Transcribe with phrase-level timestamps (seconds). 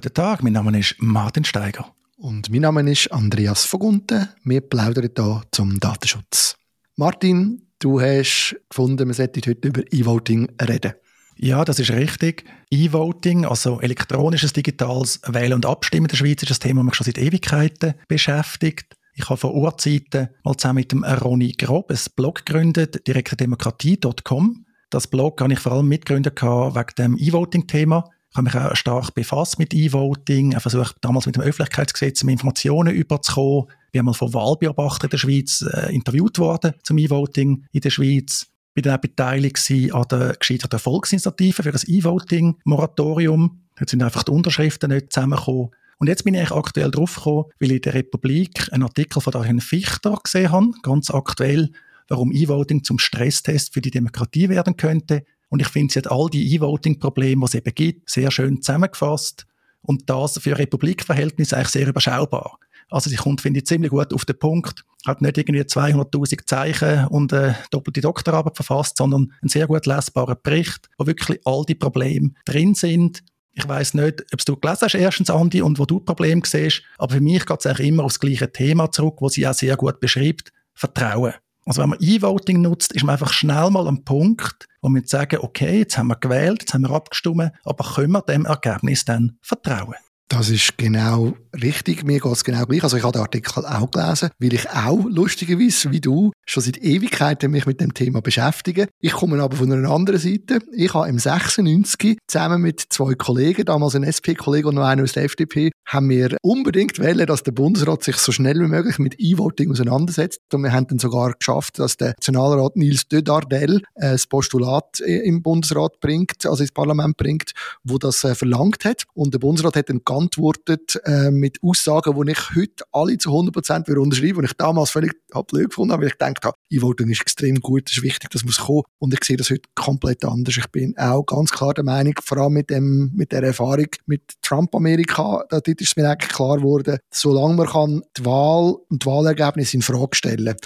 [0.00, 0.44] guten Tag.
[0.44, 1.92] Mein Name ist Martin Steiger.
[2.18, 4.28] Und mein Name ist Andreas Vogunten.
[4.44, 6.56] Wir plaudern hier zum Datenschutz.
[6.94, 10.92] Martin, du hast gefunden, wir sollten heute über E-Voting reden.
[11.36, 12.44] Ja, das ist richtig.
[12.70, 16.94] E-Voting, also elektronisches digitales Wählen und Abstimmen in der Schweiz, ist ein Thema, das mich
[16.94, 18.94] schon seit Ewigkeiten beschäftigt.
[19.14, 24.64] Ich habe vor Urzeiten mal zusammen mit dem Ronny Grob ein Blog gegründet, direktedemokratie.com.
[24.90, 28.08] Das Blog habe ich vor allem mitgegründet wegen dem E-Voting-Thema.
[28.38, 32.94] Ich habe mich auch stark befasst mit E-Voting, habe versucht, damals mit dem Öffentlichkeitsgesetz Informationen
[32.94, 33.68] überzukommen.
[33.90, 37.90] Wir haben mal von Wahlbeobachtern in der Schweiz äh, interviewt worden zum E-Voting in der
[37.90, 38.46] Schweiz.
[38.76, 39.58] Ich war dann auch beteiligt
[39.92, 43.60] an der gescheiterten Volksinitiative für das E-Voting-Moratorium.
[43.80, 45.70] Jetzt sind einfach die Unterschriften nicht zusammengekommen.
[45.98, 49.60] Und jetzt bin ich aktuell draufgekommen, weil ich in der Republik einen Artikel von Herrn
[49.60, 51.72] Fichter gesehen habe, ganz aktuell,
[52.06, 55.24] warum E-Voting zum Stresstest für die Demokratie werden könnte.
[55.48, 59.46] Und ich finde, sie hat all die E-Voting-Probleme, die es eben gibt, sehr schön zusammengefasst.
[59.80, 62.58] Und das für Republikverhältnisse eigentlich sehr überschaubar.
[62.90, 64.84] Also sie kommt, finde ich, ziemlich gut auf den Punkt.
[65.06, 70.36] Hat nicht irgendwie 200.000 Zeichen und eine doppelte Doktorarbeit verfasst, sondern einen sehr gut lesbaren
[70.42, 73.22] Bericht, wo wirklich all die Probleme drin sind.
[73.52, 77.14] Ich weiß nicht, ob du gelesen hast, erstens, Andi, und wo du Probleme siehst, aber
[77.14, 80.00] für mich geht es eigentlich immer aufs gleiche Thema zurück, wo sie auch sehr gut
[80.00, 80.52] beschreibt.
[80.74, 81.34] Vertrauen.
[81.68, 85.40] Also wenn man E-Voting nutzt, ist man einfach schnell mal am Punkt, wo wir sagen,
[85.42, 89.36] okay, jetzt haben wir gewählt, jetzt haben wir abgestimmt, aber können wir dem Ergebnis dann
[89.42, 89.94] vertrauen?
[90.28, 92.04] Das ist genau richtig.
[92.04, 92.82] Mir geht es genau gleich.
[92.84, 96.76] Also ich habe den Artikel auch gelesen, weil ich auch lustigerweise, wie du, schon seit
[96.78, 98.88] Ewigkeiten mich mit dem Thema beschäftige.
[99.00, 100.58] Ich komme aber von einer anderen Seite.
[100.72, 105.12] Ich habe im 96 zusammen mit zwei Kollegen, damals ein SP-Kollege und noch einer aus
[105.12, 109.18] der FDP, haben wir unbedingt wollen, dass der Bundesrat sich so schnell wie möglich mit
[109.18, 110.40] E-Voting auseinandersetzt.
[110.52, 115.00] Und wir haben dann sogar geschafft, dass der Nationalrat Nils de Dardel äh, das Postulat
[115.00, 119.04] äh, im Bundesrat bringt, also ins Parlament bringt, wo das äh, verlangt hat.
[119.14, 123.54] Und der Bundesrat hat dann geantwortet äh, mit Aussagen, die ich heute alle zu 100
[123.54, 125.12] Prozent unterschreiben, und ich damals völlig
[125.48, 128.44] blöd gefunden habe, weil ich gedacht habe, E-Voting ist extrem gut, es ist wichtig, das
[128.44, 128.82] muss kommen.
[128.98, 130.56] Und ich sehe das heute komplett anders.
[130.56, 134.22] Ich bin auch ganz klar der Meinung, vor allem mit dem, mit der Erfahrung mit
[134.42, 139.06] Trump-Amerika, da ist es mir eigentlich klar geworden, solange man kann die Wahl und die
[139.06, 140.56] Wahlergebnisse in Frage stellen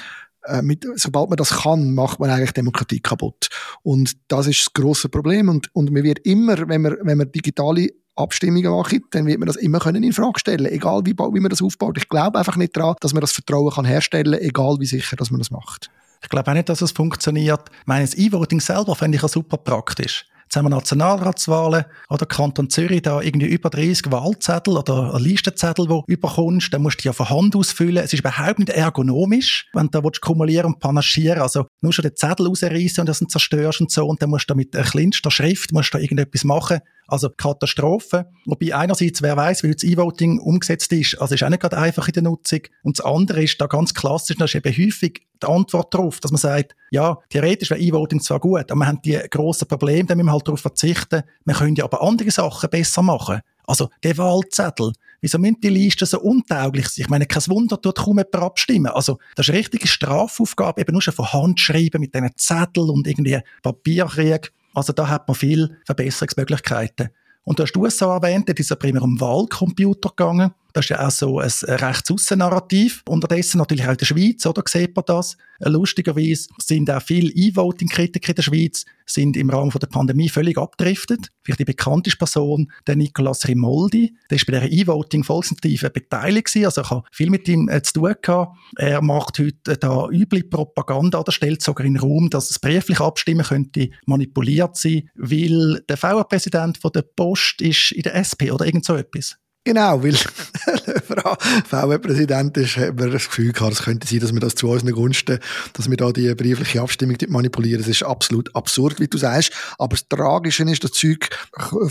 [0.44, 3.48] äh, mit, sobald man das kann, macht man eigentlich Demokratie kaputt.
[3.82, 5.48] Und das ist das grosse Problem.
[5.48, 9.46] Und, und man wird immer, wenn man, wenn man digitale Abstimmungen macht, dann wird man
[9.46, 11.96] das immer können in Frage stellen, egal wie, wie man das aufbaut.
[11.96, 15.30] Ich glaube einfach nicht daran, dass man das Vertrauen kann herstellen, egal wie sicher, dass
[15.30, 15.90] man das macht.
[16.22, 17.70] Ich glaube auch nicht, dass es funktioniert.
[17.84, 20.26] Meines E-Voting selber fände ich auch super praktisch.
[20.52, 25.88] Jetzt haben wir Nationalratswahlen oder Kanton Zürich da irgendwie über 30 Wahlzettel oder Listenzettel, die
[25.88, 26.74] du überkommst.
[26.74, 28.04] Dann musst du die ja von Hand ausfüllen.
[28.04, 32.16] Es ist überhaupt nicht ergonomisch, wenn du da kumulieren und panaschieren Also nur schon den
[32.16, 34.06] Zettel rausreißen und das zerstörst und so.
[34.06, 36.80] Und dann musst du mit kleinster Schrift musst du irgendetwas machen.
[37.12, 38.24] Also Katastrophe.
[38.46, 42.06] Wobei einerseits, wer weiß, wie das E-Voting umgesetzt ist, also ist auch nicht gerade einfach
[42.06, 42.60] in der Nutzung.
[42.82, 46.30] Und das andere ist da ganz klassisch, da ist eben häufig die Antwort darauf, dass
[46.30, 50.14] man sagt, ja, theoretisch wäre E-Voting zwar gut, aber wir haben die grossen Probleme, da
[50.14, 51.22] müssen wir halt darauf verzichten.
[51.44, 53.42] Wir können ja aber andere Sachen besser machen.
[53.66, 54.92] Also, der Wahlzettel.
[55.20, 57.02] Wieso müssen die Listen so untauglich sein?
[57.02, 58.86] Ich meine, kein Wunder, tut kaum jemand abstimmen.
[58.86, 62.88] Also, das ist eine richtige Strafaufgabe, eben nur schon von Hand schreiben mit diesen Zettel
[62.88, 64.50] und irgendwie Papierkrieg.
[64.74, 67.10] Also, da hat man viel Verbesserungsmöglichkeiten.
[67.44, 70.52] Und du hast USA erwähnt, da ist ja primär um Wahlcomputer gegangen.
[70.72, 73.02] Das ist ja auch so ein Rechtsaussen-Narrativ.
[73.08, 74.62] Unterdessen natürlich auch in der Schweiz, oder?
[74.66, 75.36] Sieht man das?
[75.60, 81.28] Lustigerweise sind auch viele E-Voting-Kritiker in der Schweiz sind im Rahmen der Pandemie völlig abgedriftet.
[81.42, 86.56] Vielleicht die bekannteste Person, der Nicolas Rimoldi, der ist bei der E-Voting-Volksinitiative beteiligt.
[86.64, 88.56] Also ich habe viel mit ihm äh, zu tun gehabt.
[88.76, 93.00] Er macht heute da üble Propaganda oder stellt sogar in den Raum, dass das brieflich
[93.00, 98.84] abstimmen könnte manipuliert sein, weil der VR-Präsident der Post ist in der SP oder irgend
[98.84, 99.36] so etwas.
[99.64, 100.14] Genau, weil
[101.06, 101.36] Frau
[101.66, 104.90] VW-Präsident ist, hat man das Gefühl gehabt, es könnte sein, dass wir das zu unseren
[104.90, 105.38] Gunsten,
[105.74, 107.80] dass wir da die briefliche Abstimmung manipulieren.
[107.80, 109.52] Das ist absolut absurd, wie du sagst.
[109.78, 111.28] Aber das Tragische ist, das Zeug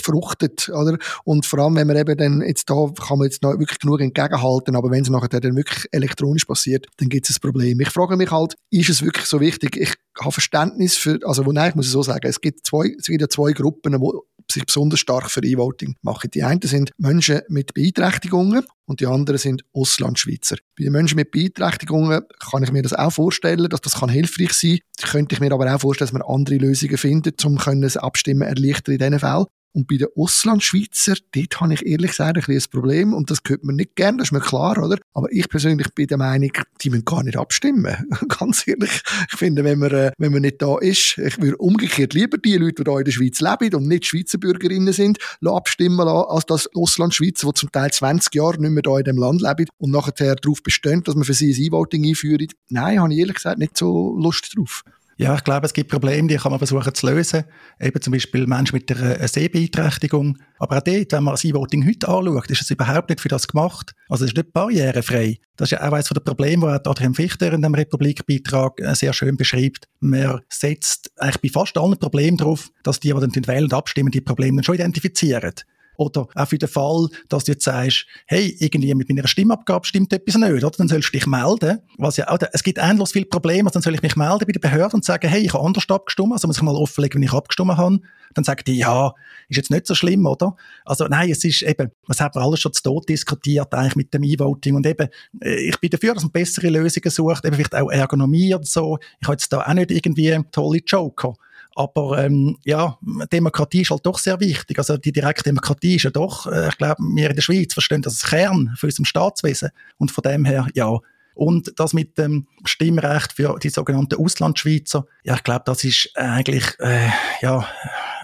[0.03, 0.97] fruchtet, oder?
[1.23, 4.01] Und vor allem, wenn man eben dann jetzt da, kann man jetzt noch wirklich genug
[4.01, 7.79] entgegenhalten, aber wenn es nachher dann wirklich elektronisch passiert, dann gibt es ein Problem.
[7.79, 9.77] Ich frage mich halt, ist es wirklich so wichtig?
[9.77, 13.05] Ich habe Verständnis für, also, nein, ich muss es so sagen, es gibt zwei, es
[13.05, 16.29] gibt ja zwei Gruppen, wo sich besonders stark für E-Voting machen.
[16.31, 20.57] Die einen sind Menschen mit Beeinträchtigungen und die anderen sind Auslandschweizer.
[20.77, 24.53] Bei den Menschen mit Beeinträchtigungen kann ich mir das auch vorstellen, dass das kann hilfreich
[24.53, 24.79] sein.
[25.01, 28.93] Könnte ich mir aber auch vorstellen, dass man andere Lösungen findet, um das Abstimmen erleichtern
[28.93, 29.45] in diesen Fällen.
[29.73, 33.13] Und bei den Auslandschweizer, dort habe ich ehrlich gesagt ein, ein Problem.
[33.13, 34.97] Und das hört man nicht gern, das ist mir klar, oder?
[35.13, 36.51] Aber ich persönlich bin der Meinung,
[36.81, 37.95] die müssen gar nicht abstimmen.
[38.27, 39.01] Ganz ehrlich.
[39.31, 42.57] Ich finde, wenn man, äh, wenn man nicht da ist, ich würde umgekehrt lieber die
[42.57, 46.45] Leute, die hier in der Schweiz leben und nicht Schweizer Bürgerinnen sind, abstimmen lassen, als
[46.45, 49.91] das Auslandschweizer, die zum Teil 20 Jahre nicht mehr hier in dem Land leben und
[49.91, 52.53] nachher darauf bestehen, dass man für sie ein E-Voting einführt.
[52.69, 54.83] Nein, habe ich ehrlich gesagt nicht so Lust drauf.
[55.17, 57.43] Ja, ich glaube, es gibt Probleme, die kann man versuchen zu lösen.
[57.79, 60.37] Eben zum Beispiel Menschen mit einer Sehbeeinträchtigung.
[60.57, 63.47] Aber auch dort, wenn man das E-Voting heute anschaut, ist es überhaupt nicht für das
[63.47, 63.93] gemacht.
[64.09, 65.37] Also es ist nicht barrierefrei.
[65.57, 69.13] Das ist ja auch eines der Probleme, die Adrian Fichter in dem Republikbeitrag äh, sehr
[69.13, 69.87] schön beschreibt.
[69.99, 74.11] Man setzt eigentlich bei fast allen Problemen darauf, dass die, die dann wählen und abstimmen,
[74.11, 75.53] die Probleme dann schon identifizieren.
[75.97, 80.13] Oder auch für den Fall, dass du jetzt sagst, hey, irgendwie mit meiner Stimmabgabe stimmt
[80.13, 80.71] etwas nicht, oder?
[80.71, 81.79] Dann sollst du dich melden.
[81.97, 84.51] Was ja, oder, es gibt endlos viele Probleme, also dann soll ich mich melden bei
[84.51, 87.27] der Behörde und sagen, hey, ich habe anders abgestimmt, also muss ich mal offenlegen, wenn
[87.27, 87.99] ich abgestimmt habe.
[88.33, 89.13] Dann sagt die, ja,
[89.49, 90.55] ist jetzt nicht so schlimm, oder?
[90.85, 94.13] Also nein, es ist eben, was haben wir alles schon zu Tod diskutiert, eigentlich mit
[94.13, 95.09] dem E-Voting und eben,
[95.41, 98.97] äh, ich bin dafür, dass man bessere Lösungen sucht, eben vielleicht auch Ergonomie oder so.
[99.19, 101.35] Ich habe jetzt da auch nicht irgendwie tolle Joker.
[101.75, 102.97] Aber ähm, ja,
[103.31, 104.77] Demokratie ist halt doch sehr wichtig.
[104.77, 108.21] Also die Direktdemokratie ist ja doch, äh, ich glaube, wir in der Schweiz verstehen das
[108.21, 109.69] als Kern für unserem Staatswesen.
[109.97, 110.99] Und von dem her, ja.
[111.33, 116.65] Und das mit dem Stimmrecht für die sogenannten Auslandschweizer, ja, ich glaube, das ist eigentlich,
[116.79, 117.09] äh,
[117.41, 117.65] ja,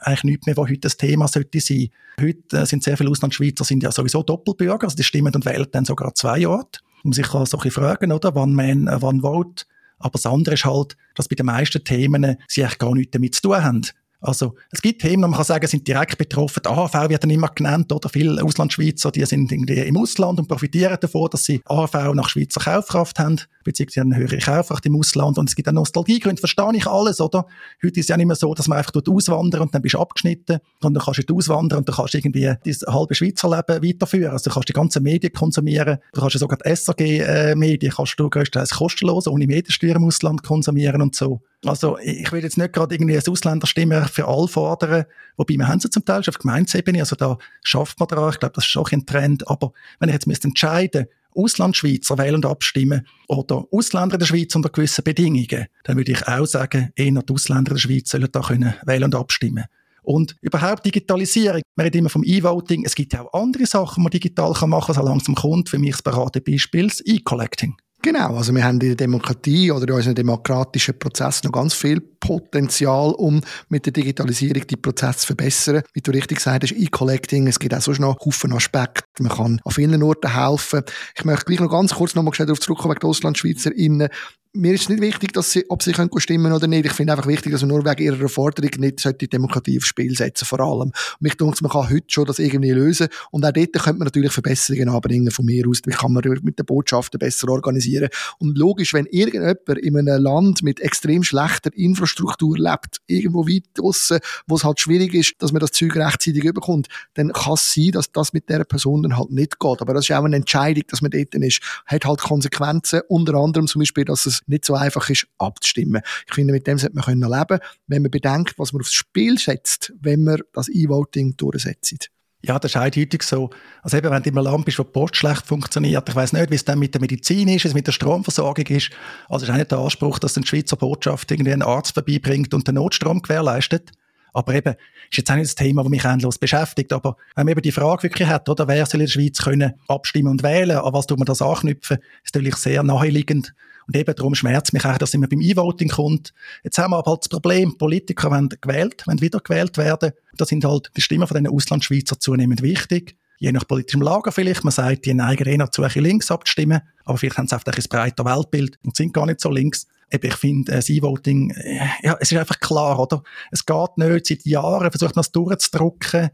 [0.02, 1.90] eigentlich nichts mehr, was heute das Thema sollte sein.
[2.20, 5.68] Heute äh, sind sehr viele Auslandschweizer sind ja sowieso Doppelbürger, also die stimmen und wählen
[5.72, 6.82] dann sogar zwei Orte.
[7.04, 9.66] Muss sich also so ein bisschen fragen, oder, wann man, äh, wann vote
[10.00, 13.36] aber das andere ist halt, dass bei den meisten Themen sie eigentlich gar nichts damit
[13.36, 13.82] zu tun haben.
[14.19, 16.62] Also, es gibt Themen, man kann sagen, sind direkt betroffen.
[16.66, 18.10] Die AHV wird dann immer genannt, oder?
[18.10, 22.60] Viele Auslandschweizer, die sind irgendwie im Ausland und profitieren davon, dass sie AHV nach Schweizer
[22.60, 25.38] Kaufkraft haben, beziehungsweise eine höhere Kaufkraft im Ausland.
[25.38, 27.46] Und es gibt auch Nostalgiegründe, verstehe ich alles, oder?
[27.84, 30.00] Heute ist es ja nicht mehr so, dass man einfach auswandert und dann bist du
[30.00, 30.60] abgeschnitten.
[30.81, 34.31] Und dann kannst du auswandern und dann kannst du irgendwie dein halbe Schweizer Leben weiterführen.
[34.31, 36.00] Also, du kannst die ganzen Medien konsumieren.
[36.13, 40.42] Du kannst ja sogar die SRG-Medien, äh, kannst du größtenteils kostenlos, ohne Mediensteuer im Ausland
[40.42, 41.42] konsumieren und so.
[41.65, 45.06] Also ich will jetzt nicht gerade irgendwie ein Ausländerstimme für alle fordern,
[45.38, 48.39] wobei wir haben sie zum Teil schon auf Gemeindesebene, also da schafft man daran, ich
[48.39, 52.45] glaube, das ist schon ein Trend, aber wenn ich jetzt müsste entscheiden Auslandschweizer wählen und
[52.45, 57.12] abstimmen oder Ausländer in der Schweiz unter gewissen Bedingungen, dann würde ich auch sagen, eher
[57.12, 59.65] die Ausländer in der Schweiz sollen da können wählen und abstimmen.
[60.01, 61.62] Und überhaupt Digitalisierung.
[61.75, 62.86] Man redet immer vom E-Voting.
[62.86, 65.69] Es gibt auch andere Sachen, die man digital machen kann, so langsam kommt.
[65.69, 67.75] Für mich das Paradebeispiel das E-Collecting.
[68.04, 72.00] Genau, also wir haben in der Demokratie oder in unserem demokratischen Prozess noch ganz viel
[72.00, 75.82] Potenzial, um mit der Digitalisierung die Prozesse zu verbessern.
[75.94, 79.04] Wie du richtig gesagt hast, E-Collecting, es gibt auch sonst noch Haufen Aspekte.
[79.20, 80.84] Man kann an vielen Orten helfen.
[81.18, 84.10] Ich möchte gleich noch ganz kurz nochmal darauf zurückkommen, wegen der AuslandschweizerInnen
[84.57, 86.86] mir ist nicht wichtig, dass sie, ob sie können stimmen oder nicht.
[86.86, 90.15] Ich finde einfach wichtig, dass man nur wegen ihrer Forderung nicht die Demokratie aufs Spiel
[90.15, 90.81] setzen vor allem.
[90.81, 93.07] Und mich denke, man kann heute schon das irgendwie lösen.
[93.31, 95.81] Und auch dort könnte man natürlich Verbesserungen anbringen von mir aus.
[95.86, 98.09] Wie kann man mit den Botschaften besser organisieren?
[98.39, 104.19] Und logisch, wenn irgendjemand in einem Land mit extrem schlechter Infrastruktur lebt, irgendwo weit draussen,
[104.48, 107.92] wo es halt schwierig ist, dass man das Zeug rechtzeitig überkommt, dann kann es sein,
[107.92, 109.81] dass das mit der Person dann halt nicht geht.
[109.81, 111.62] Aber das ist auch eine Entscheidung, dass man dort ist.
[111.86, 113.01] Hat halt Konsequenzen.
[113.07, 116.02] Unter anderem zum Beispiel, dass es nicht so einfach ist, abzustimmen.
[116.28, 119.38] Ich finde, mit dem sollte man können leben wenn man bedenkt, was man aufs Spiel
[119.38, 122.10] setzt, wenn man das E-Voting durchsetzt.
[122.44, 123.50] Ja, das ist eindeutig so.
[123.82, 126.34] Also eben, wenn du in einem Land bist, wo die Post schlecht funktioniert, ich weiß
[126.34, 128.92] nicht, wie es dann mit der Medizin ist, wie es mit der Stromversorgung ist.
[129.28, 132.68] Also ist auch nicht der Anspruch, dass die Schweizer Botschaft irgendwie einen Arzt vorbeibringt und
[132.68, 133.92] den Notstrom gewährleistet.
[134.34, 134.75] Aber eben,
[135.10, 136.94] ist jetzt auch nicht das Thema, das mich endlos beschäftigt.
[136.94, 139.74] Aber wenn man eben die Frage wirklich hat, oder, wer soll in der Schweiz können
[139.88, 143.54] abstimmen und wählen, an was tut man das anknüpfen, ist natürlich sehr naheliegend.
[143.88, 146.34] Und eben darum schmerzt mich auch, dass immer beim E-Voting kommt.
[146.63, 150.12] Jetzt haben wir aber halt das Problem, Politiker werden gewählt, wenn wieder gewählt werden.
[150.36, 153.15] Da sind halt die Stimmen von den Auslandschweizer zunehmend wichtig.
[153.39, 154.63] Je nach politischem Lager vielleicht.
[154.63, 156.82] Man sagt, die neigen eher zu links abzustimmen.
[157.06, 159.88] Aber vielleicht haben sie einfach ein breiter Weltbild und sind gar nicht so links.
[160.12, 163.24] Eben, ich finde, das E-Voting, äh, ja, es ist einfach klar, oder?
[163.51, 164.25] Es geht nicht.
[164.25, 166.32] Seit Jahren versucht man es durchzudrücken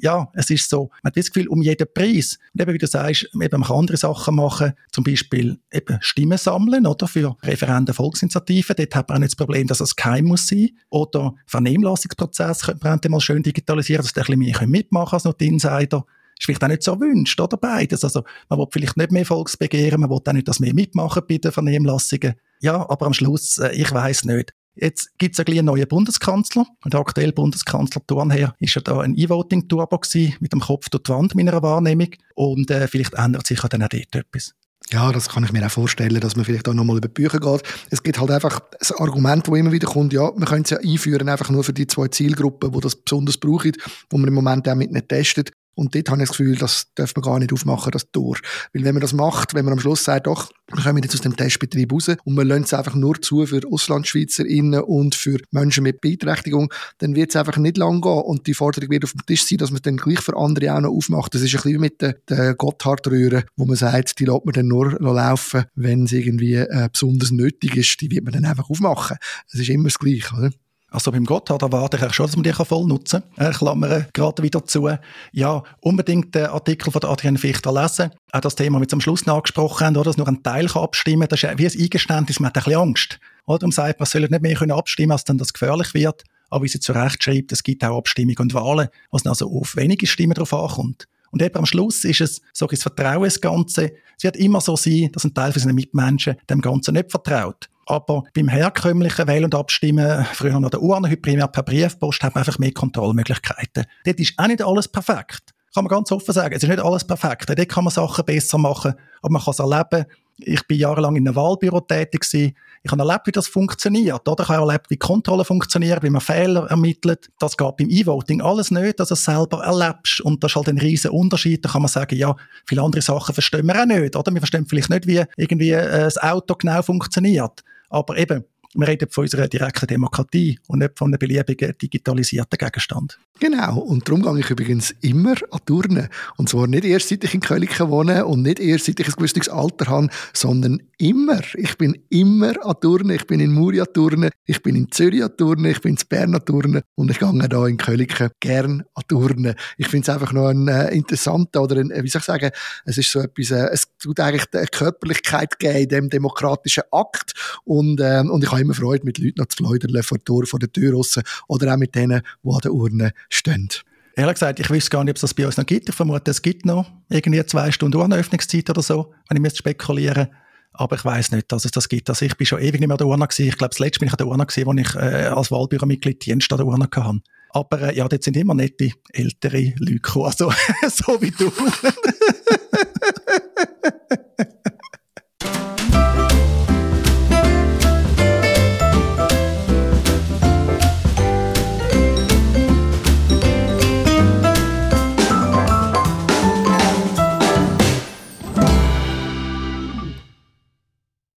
[0.00, 2.38] ja, es ist so, man hat das Gefühl, um jeden Preis.
[2.52, 6.38] Und eben, wie du sagst, eben, man kann andere Sachen machen, zum Beispiel eben Stimmen
[6.38, 8.76] sammeln, oder, für Referenden, Volksinitiativen.
[8.76, 10.70] Dort hat man auch nicht das Problem, dass es geheim muss sein.
[10.90, 15.34] Oder Vernehmlassungsprozess könnte man mal schön digitalisieren, dass der ein bisschen mehr mitmachen als noch
[15.34, 16.04] die Insider
[16.38, 18.02] ist vielleicht auch nicht so erwünscht, oder beides.
[18.02, 21.38] Also, man will vielleicht nicht mehr Volksbegehren, man will auch nicht, dass mehr mitmachen bei
[21.38, 22.34] den Vernehmlassungen.
[22.60, 24.52] Ja, aber am Schluss, äh, ich weiß nicht.
[24.76, 26.66] Jetzt gibt es einen neuen Bundeskanzler.
[26.84, 30.00] Und der aktuelle Bundeskanzler Thurnherr ist ja da ein E-Voting-Turbo
[30.40, 32.08] mit dem Kopf durch die Wand meiner Wahrnehmung.
[32.34, 34.54] Und äh, vielleicht ändert sich ja dann auch dort etwas.
[34.90, 37.40] Ja, das kann ich mir auch vorstellen, dass man vielleicht auch nochmal über die Bücher
[37.40, 37.62] geht.
[37.90, 40.90] Es gibt halt einfach ein Argument, das immer wieder kommt, ja, man könnte es ja
[40.90, 43.72] einführen, einfach nur für die zwei Zielgruppen, die das besonders brauchen,
[44.10, 45.52] wo man im Moment auch mit nicht testet.
[45.74, 48.36] Und dort habe ich das Gefühl, das darf man gar nicht aufmachen, das Tor.
[48.72, 51.20] Weil wenn man das macht, wenn man am Schluss sagt, doch, wir kommen jetzt aus
[51.20, 55.82] dem Testbetrieb raus und man lässt es einfach nur zu für AuslandschweizerInnen und für Menschen
[55.82, 59.26] mit Beeinträchtigung, dann wird es einfach nicht lang gehen und die Forderung wird auf dem
[59.26, 61.34] Tisch sein, dass man es dann gleich für andere auch noch aufmacht.
[61.34, 64.68] Das ist ein bisschen mit der, der Gotthardröhre, wo man sagt, die lässt man dann
[64.68, 69.16] nur laufen, wenn es irgendwie äh, besonders nötig ist, die wird man dann einfach aufmachen.
[69.52, 70.50] Es ist immer das Gleiche, oder?
[70.94, 73.50] Also beim Gotthard erwarte ich schon, dass man die voll nutzen kann.
[73.50, 74.88] Ich klammere gerade wieder zu.
[75.32, 78.12] Ja, unbedingt den Artikel von Adrian Fichter lesen.
[78.30, 80.84] Auch das Thema, das wir am Schluss angesprochen haben, oder, dass nur ein Teil kann
[80.84, 81.30] abstimmen kann.
[81.30, 83.18] Das ist wie ein Eingeständnis, man hat ein bisschen Angst.
[83.44, 83.58] Oder?
[83.58, 86.22] Darum sagt man, soll nicht mehr können abstimmen als dann das gefährlich wird.
[86.48, 89.74] Aber wie sie zu Recht schreibt, es gibt auch Abstimmungen und Wahlen, was also auf
[89.74, 91.08] wenige Stimmen drauf ankommt.
[91.34, 93.90] Und eben am Schluss ist es so ein Vertrauen, das Ganze.
[94.16, 97.68] Es wird immer so sein, dass ein Teil von seinen Mitmenschen dem Ganzen nicht vertraut.
[97.86, 102.36] Aber beim herkömmlichen Wählen und Abstimmen, früher noch der Urne, heute primär per Briefpost, hat
[102.36, 103.84] man einfach mehr Kontrollmöglichkeiten.
[104.04, 105.50] Dort ist auch nicht alles perfekt.
[105.74, 106.54] Kann man ganz offen sagen.
[106.54, 107.48] Es ist nicht alles perfekt.
[107.48, 110.04] Dort kann man Sachen besser machen, aber man kann es erleben.
[110.38, 112.54] Ich bin jahrelang in einem Wahlbüro tätig gewesen.
[112.86, 114.28] Ich habe erlebt, wie das funktioniert.
[114.28, 117.30] Oder ich habe erlebt, wie Kontrolle funktioniert, wie man Fehler ermittelt.
[117.38, 120.20] Das geht beim E-Voting alles nicht, dass du es selber erlebst.
[120.20, 121.64] Und das ist halt ein riesen Unterschied.
[121.64, 122.36] Da kann man sagen, ja,
[122.66, 124.14] viele andere Sachen verstehen wir auch nicht.
[124.14, 127.64] Oder wir verstehen vielleicht nicht, wie irgendwie äh, das Auto genau funktioniert.
[127.88, 133.18] Aber eben, wir reden von unserer direkten Demokratie und nicht von einem beliebigen digitalisierten Gegenstand.
[133.40, 136.08] Genau, und darum gehe ich übrigens immer an Turnen.
[136.36, 139.14] Und zwar nicht erst, seit ich in Köliken wohne und nicht erst, seit ich ein
[139.14, 141.40] gewisses Alter habe, sondern immer.
[141.54, 143.10] Ich bin immer an Turnen.
[143.10, 145.98] Ich bin in Muri an Turnen, ich bin in Zürich an Turnen, ich bin in
[146.08, 149.54] Bern an Turnen und ich gehe hier in Köliken gern an Turnen.
[149.76, 152.50] Ich finde es einfach noch ein äh, interessanter oder ein, wie soll ich sagen,
[152.84, 157.32] es ist so etwas, äh, es tut eigentlich eine Körperlichkeit geben in dem demokratischen Akt
[157.64, 160.58] und, äh, und ich habe immer Freude, mit Leuten noch zu fleudern vor, Tor, vor
[160.58, 161.18] der Tür raus
[161.48, 163.68] oder auch mit denen, die an der Urne stehen.
[164.16, 165.88] Ehrlich gesagt, ich wüsste gar nicht, ob es das bei uns noch gibt.
[165.88, 170.28] Ich vermute, es gibt noch irgendwie zwei Stunden Urnenöffnungszeit oder so, wenn ich müsste spekulieren
[170.74, 172.10] aber ich weiß nicht, dass es das gibt.
[172.10, 173.48] Also ich bin schon ewig nicht mehr an der Urne gewesen.
[173.48, 176.26] Ich glaube, das letzte bin ich an der Urne gewesen, wo ich äh, als Wahlbüromitglied
[176.26, 177.20] Dienst an der Urne hatte.
[177.50, 180.52] Aber äh, ja, dort sind immer nette, ältere Leute gekommen, also
[180.88, 181.52] so wie du.